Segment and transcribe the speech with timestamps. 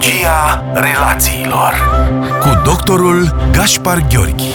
[0.00, 1.72] Psihologia relațiilor
[2.40, 4.48] cu doctorul Gaspar Gheorghi.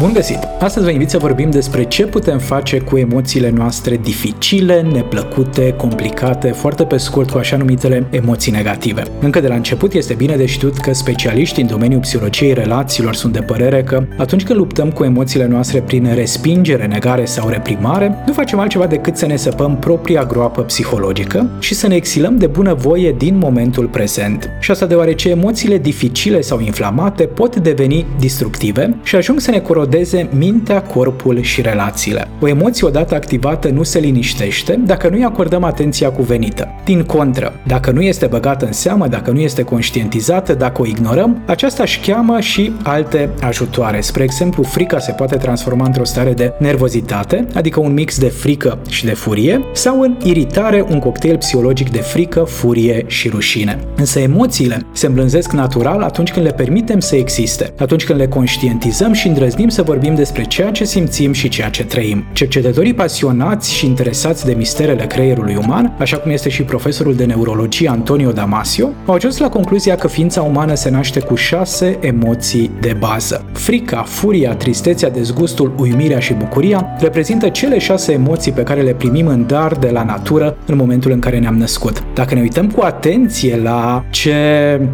[0.00, 0.38] Bun găsit!
[0.58, 6.48] Astăzi vă invit să vorbim despre ce putem face cu emoțiile noastre dificile, neplăcute, complicate,
[6.50, 9.02] foarte pe scurt cu așa numitele emoții negative.
[9.20, 13.32] Încă de la început este bine de știut că specialiștii în domeniul psihologiei relațiilor sunt
[13.32, 18.32] de părere că atunci când luptăm cu emoțiile noastre prin respingere, negare sau reprimare, nu
[18.32, 23.14] facem altceva decât să ne săpăm propria groapă psihologică și să ne exilăm de bunăvoie
[23.18, 24.50] din momentul prezent.
[24.60, 29.84] Și asta deoarece emoțiile dificile sau inflamate pot deveni destructive și ajung să ne corodeze
[29.86, 32.28] erodeze mintea, corpul și relațiile.
[32.40, 36.68] O emoție odată activată nu se liniștește dacă nu-i acordăm atenția cuvenită.
[36.84, 41.42] Din contră, dacă nu este băgată în seamă, dacă nu este conștientizată, dacă o ignorăm,
[41.46, 44.00] aceasta își cheamă și alte ajutoare.
[44.00, 48.78] Spre exemplu, frica se poate transforma într-o stare de nervozitate, adică un mix de frică
[48.88, 53.78] și de furie, sau în iritare, un cocktail psihologic de frică, furie și rușine.
[53.96, 59.12] Însă emoțiile se îmblânzesc natural atunci când le permitem să existe, atunci când le conștientizăm
[59.12, 62.24] și îndrăznim să vorbim despre ceea ce simțim și ceea ce trăim.
[62.32, 67.88] Cercetătorii pasionați și interesați de misterele creierului uman, așa cum este și profesorul de neurologie
[67.88, 72.96] Antonio Damasio, au ajuns la concluzia că ființa umană se naște cu șase emoții de
[72.98, 73.44] bază.
[73.52, 79.26] Frica, furia, tristețea, dezgustul, uimirea și bucuria reprezintă cele șase emoții pe care le primim
[79.26, 82.02] în dar de la natură în momentul în care ne-am născut.
[82.14, 84.34] Dacă ne uităm cu atenție la ce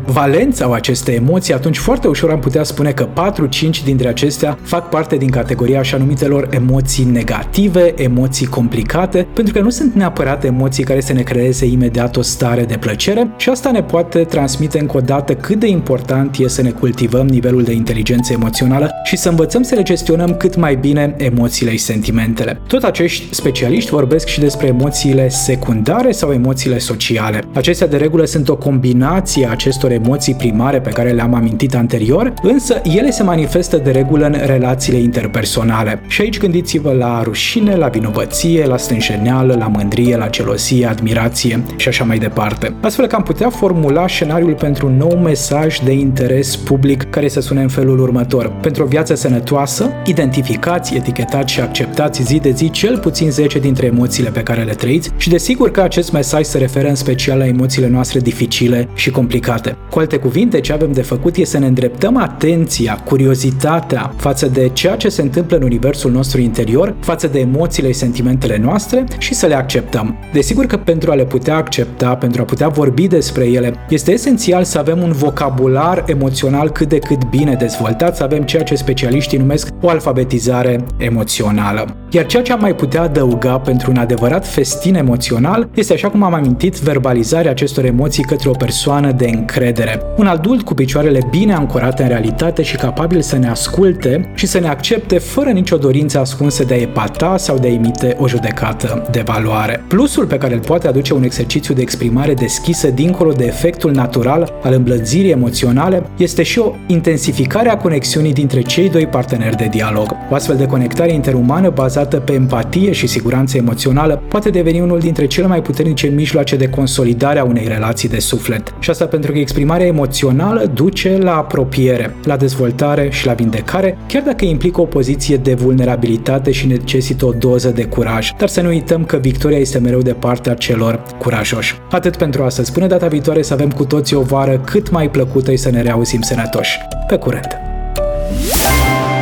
[0.06, 4.88] valență au aceste emoții, atunci foarte ușor am putea spune că 4-5 dintre acestea fac
[4.88, 10.84] parte din categoria așa numitelor emoții negative, emoții complicate, pentru că nu sunt neapărat emoții
[10.84, 14.96] care să ne creeze imediat o stare de plăcere și asta ne poate transmite încă
[14.96, 19.28] o dată cât de important e să ne cultivăm nivelul de inteligență emoțională și să
[19.28, 22.60] învățăm să le gestionăm cât mai bine emoțiile și sentimentele.
[22.66, 27.42] Tot acești specialiști vorbesc și despre emoțiile secundare sau emoțiile sociale.
[27.54, 32.32] Acestea de regulă sunt o combinație a acestor emoții primare pe care le-am amintit anterior,
[32.42, 36.02] însă ele se manifestă de regulă în relațiile interpersonale.
[36.06, 41.88] Și aici gândiți-vă la rușine, la vinovăție, la stânjeneală, la mândrie, la gelozie, admirație și
[41.88, 42.74] așa mai departe.
[42.80, 47.40] Astfel că am putea formula scenariul pentru un nou mesaj de interes public care să
[47.40, 48.52] sune în felul următor.
[48.60, 53.86] Pentru o viață sănătoasă, identificați, etichetați și acceptați zi de zi cel puțin 10 dintre
[53.86, 57.46] emoțiile pe care le trăiți și desigur că acest mesaj se referă în special la
[57.46, 59.76] emoțiile noastre dificile și complicate.
[59.90, 64.68] Cu alte cuvinte, ce avem de făcut este să ne îndreptăm atenția, curiozitatea față de
[64.72, 69.34] ceea ce se întâmplă în universul nostru interior, față de emoțiile și sentimentele noastre și
[69.34, 70.18] să le acceptăm.
[70.32, 74.64] Desigur că pentru a le putea accepta, pentru a putea vorbi despre ele, este esențial
[74.64, 79.38] să avem un vocabular emoțional cât de cât bine dezvoltat, să avem ceea ce specialiștii
[79.38, 81.96] numesc o alfabetizare emoțională.
[82.10, 86.22] Iar ceea ce am mai putea adăuga pentru un adevărat festin emoțional este, așa cum
[86.22, 90.02] am amintit, verbalizarea acestor emoții către o persoană de încredere.
[90.16, 94.58] Un adult cu picioarele bine ancorate în realitate și capabil să ne asculte și să
[94.58, 99.08] ne accepte fără nicio dorință ascunsă de a epata sau de a emite o judecată
[99.10, 99.84] de valoare.
[99.88, 104.52] Plusul pe care îl poate aduce un exercițiu de exprimare deschisă dincolo de efectul natural
[104.62, 110.16] al îmblânzirii emoționale este și o intensificare a conexiunii dintre cei doi parteneri de dialog.
[110.30, 115.26] O astfel de conectare interumană bazată pe empatie și siguranță emoțională poate deveni unul dintre
[115.26, 118.74] cele mai puternice mijloace de consolidare a unei relații de suflet.
[118.78, 124.30] Și asta pentru că exprimarea emoțională duce la apropiere, la dezvoltare și la vindecare, chiar
[124.32, 128.30] dacă implică o poziție de vulnerabilitate și necesită o doză de curaj.
[128.38, 131.74] Dar să nu uităm că victoria este mereu de partea celor curajoși.
[131.90, 132.72] Atât pentru astăzi.
[132.72, 135.82] Până data viitoare să avem cu toții o vară cât mai plăcută și să ne
[135.82, 136.78] reauzim sănătoși.
[137.08, 137.48] Pe curând!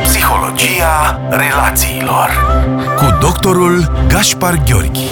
[0.03, 2.29] Psihologia relațiilor
[2.97, 5.09] cu doctorul Gaspar Gheorghi